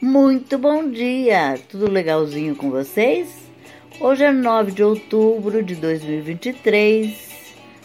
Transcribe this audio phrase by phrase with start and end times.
[0.00, 1.58] Muito bom dia!
[1.68, 3.36] Tudo legalzinho com vocês?
[3.98, 7.18] Hoje é 9 de outubro de 2023,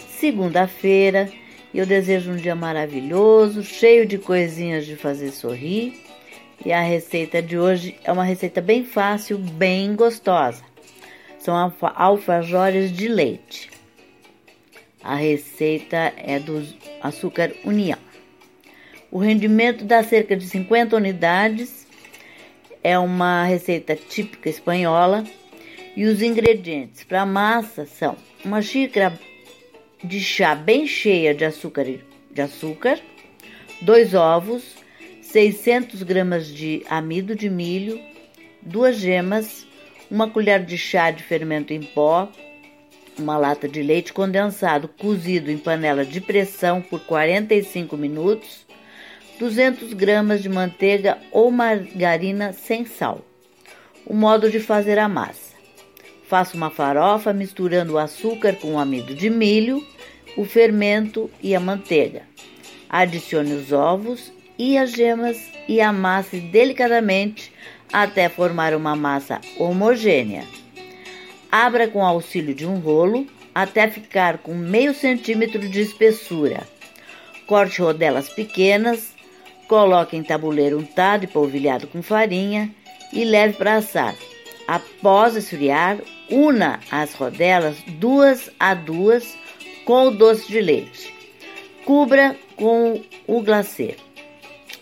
[0.09, 1.28] segunda-feira,
[1.73, 5.99] e eu desejo um dia maravilhoso, cheio de coisinhas de fazer sorrir.
[6.63, 10.64] E a receita de hoje é uma receita bem fácil, bem gostosa.
[11.39, 11.55] São
[11.95, 13.71] alfajores de leite.
[15.04, 16.64] A receita é do
[17.02, 17.98] açúcar União.
[19.09, 21.84] O rendimento dá cerca de 50 unidades
[22.83, 25.23] é uma receita típica espanhola.
[25.96, 29.18] E os ingredientes para a massa são uma xícara
[30.04, 31.86] de chá bem cheia de açúcar,
[32.31, 33.00] de açúcar,
[33.81, 34.75] dois ovos,
[35.22, 38.00] 600 gramas de amido de milho,
[38.61, 39.66] duas gemas,
[40.09, 42.28] uma colher de chá de fermento em pó,
[43.17, 48.66] uma lata de leite condensado cozido em panela de pressão por 45 minutos,
[49.39, 53.22] 200 gramas de manteiga ou margarina sem sal.
[54.06, 55.56] O modo de fazer a massa:
[56.28, 59.86] faça uma farofa misturando o açúcar com o amido de milho,
[60.38, 62.23] o fermento e a manteiga.
[62.89, 67.52] Adicione os ovos e as gemas e amasse delicadamente
[67.92, 70.44] até formar uma massa homogênea.
[71.52, 76.64] Abra com auxílio de um rolo até ficar com meio centímetro de espessura.
[77.45, 79.12] Corte rodelas pequenas
[79.74, 82.70] Coloque em tabuleiro untado e polvilhado com farinha
[83.12, 84.14] e leve para assar.
[84.68, 85.98] Após esfriar,
[86.30, 89.36] una as rodelas duas a duas
[89.84, 91.12] com o doce de leite.
[91.86, 93.96] Cubra com o glacê.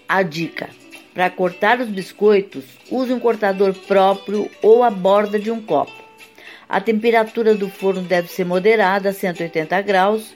[0.09, 0.69] A dica:
[1.13, 6.03] para cortar os biscoitos, use um cortador próprio ou a borda de um copo.
[6.67, 10.35] A temperatura do forno deve ser moderada a 180 graus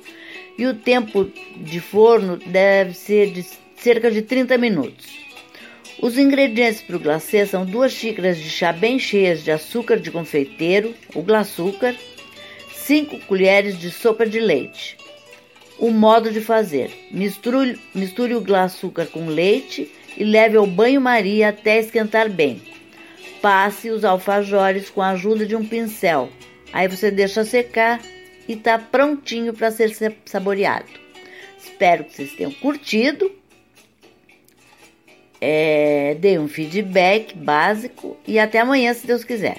[0.58, 5.26] e o tempo de forno deve ser de cerca de 30 minutos.
[6.02, 10.12] Os ingredientes para o glacê são duas xícaras de chá bem cheias de açúcar de
[10.12, 11.96] confeiteiro, o glaçúcar,
[12.74, 14.98] 5 colheres de sopa de leite.
[15.80, 21.80] O modo de fazer: misture, misture o glaçúcar com leite e leve ao banho-maria até
[21.80, 22.62] esquentar bem.
[23.42, 26.30] Passe os alfajores com a ajuda de um pincel.
[26.74, 28.02] Aí você deixa secar
[28.48, 30.90] e está prontinho para ser saboreado.
[31.58, 33.32] Espero que vocês tenham curtido
[35.48, 39.58] é, dê um feedback básico e até amanhã, se Deus quiser.